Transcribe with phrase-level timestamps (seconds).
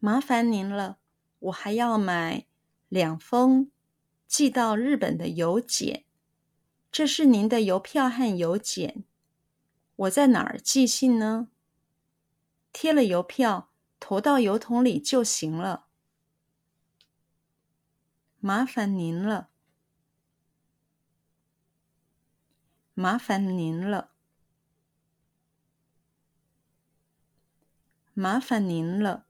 [0.00, 0.98] 麻烦您了，
[1.40, 2.46] 我还要买
[2.88, 3.70] 两封
[4.26, 6.04] 寄到日本的邮件。
[6.90, 9.04] 这是您的邮票和邮件。
[9.96, 11.48] 我在哪儿寄信呢？
[12.72, 15.86] 贴了邮票，投到邮筒里就行了。
[18.38, 19.50] 麻烦您了，
[22.94, 24.12] 麻烦您了，
[28.14, 29.26] 麻烦您了，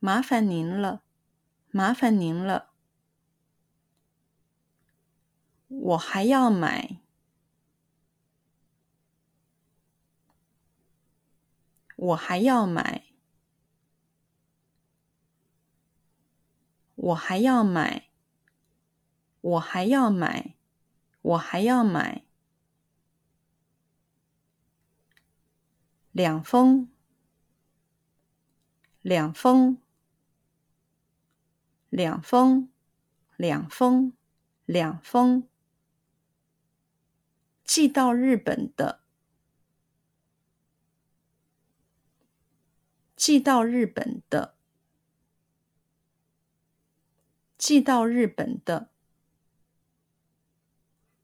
[0.00, 1.02] 麻烦您了，
[1.70, 2.72] 麻烦您了。
[5.68, 6.96] 我还要买。
[11.96, 13.04] 我还要买，
[16.94, 18.08] 我还要买，
[19.42, 20.54] 我还要买，
[21.20, 22.24] 我还要买
[26.12, 26.88] 两封，
[29.02, 29.76] 两封，
[31.90, 32.70] 两封，
[33.36, 34.14] 两封，
[34.64, 35.46] 两封，
[37.64, 39.00] 寄到日本的。
[43.16, 44.56] 寄到日本的，
[47.58, 48.90] 寄到日本的，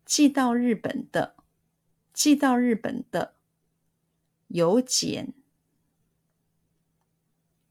[0.05, 1.37] 寄到日本的，
[2.13, 3.37] 寄到日本的
[4.49, 5.33] 邮件，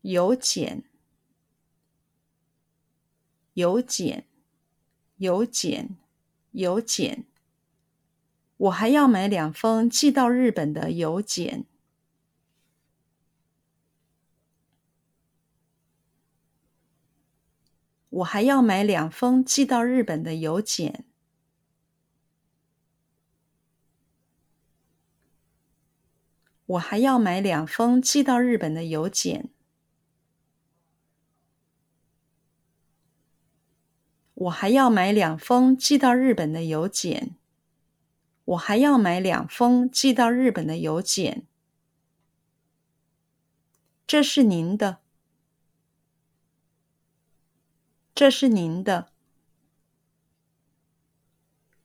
[0.02, 0.90] 邮件，
[3.56, 4.26] 邮件，
[5.18, 5.98] 邮件，
[6.52, 7.26] 邮件。
[8.58, 11.66] 我还要买两封寄到日本的邮件。
[18.10, 21.06] 我还要买两封寄到日本的邮件。
[26.66, 29.55] 我还要买两封寄到日本的邮件。
[34.46, 37.36] 我还要买两封寄到日本的邮件。
[38.46, 41.48] 我还要买两封寄到日本的邮件。
[44.06, 45.00] 这是您的。
[48.14, 49.12] 这是您的，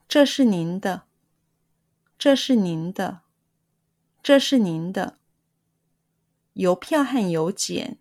[0.06, 1.04] 这是您的，
[2.18, 3.22] 这是您的，
[4.22, 5.18] 这是您的
[6.52, 7.98] 邮票和邮件，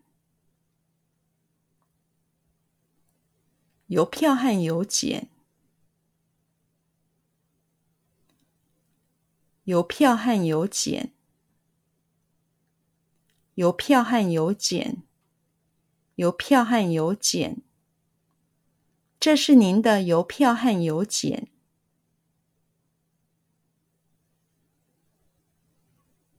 [3.90, 5.30] 邮票和邮件，
[9.64, 11.12] 邮票和邮件，
[13.56, 15.02] 邮票和邮件，
[16.18, 17.64] 邮票和邮件。
[19.20, 21.48] 这是您的邮票和邮件。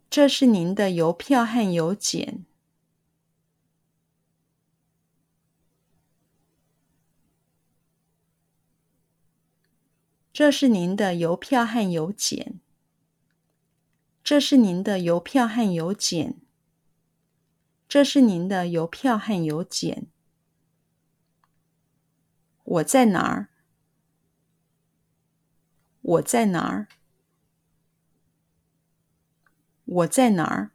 [0.09, 2.47] 这是您的邮票和邮件。
[10.41, 12.61] 这是您的邮票和邮件。
[14.25, 16.41] 这是您的邮票和邮件。
[17.87, 20.07] 这是您的邮票和邮件。
[22.65, 23.51] 我在哪儿？
[26.01, 26.89] 我在哪儿？
[29.85, 30.71] 我在哪儿？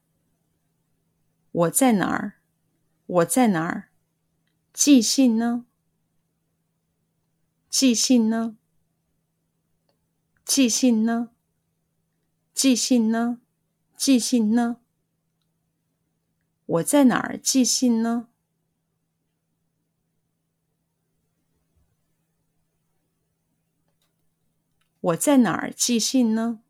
[1.52, 2.34] 我在哪儿？
[3.08, 3.90] 我在哪儿？
[4.72, 5.66] 寄信呢？
[7.68, 8.58] 寄信呢？
[10.56, 11.32] 寄信呢？
[12.54, 13.42] 寄信呢？
[13.98, 14.78] 寄信呢？
[16.66, 18.30] 我在哪儿寄信呢？
[25.02, 26.62] 我在哪儿寄信呢？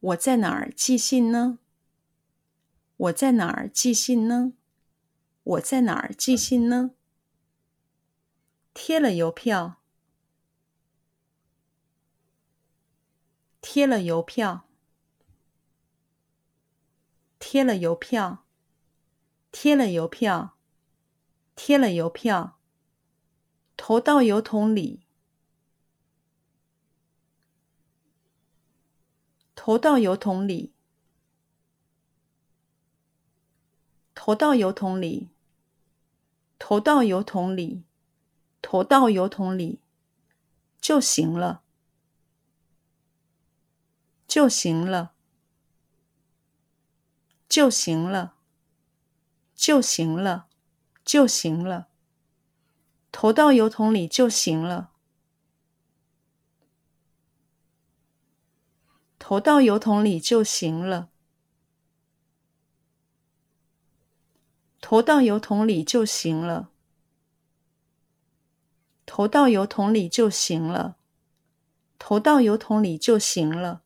[0.00, 1.58] 我在哪儿寄信呢？
[2.98, 4.52] 我在哪儿寄信呢？
[5.44, 6.90] 我在哪儿寄信呢？
[8.74, 9.80] 贴了邮票，
[13.62, 14.66] 贴了邮票，
[17.38, 18.44] 贴了邮票，
[19.50, 20.56] 贴了邮票，
[21.54, 22.58] 贴了邮票。
[23.76, 25.04] 投到邮筒里，
[29.54, 30.72] 投到邮筒里，
[34.14, 35.30] 投到邮筒里，
[36.58, 37.84] 投到邮筒里，
[38.66, 39.78] 投到油桶里
[40.80, 41.62] 就行了，
[44.26, 45.12] 就行了，
[47.46, 48.36] 就行了，
[49.54, 50.48] 就行了，
[51.04, 51.88] 就行了。
[53.12, 54.92] 投到油桶里就行了。
[59.18, 61.10] 投到油桶里就行了。
[64.80, 66.70] 投到油桶里就行了。
[69.16, 70.96] 投到油桶里就行了。
[72.00, 73.82] 投到油桶里就行了。